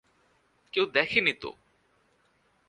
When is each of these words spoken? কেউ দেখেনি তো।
কেউ 0.73 0.85
দেখেনি 0.85 1.33
তো। 1.33 1.51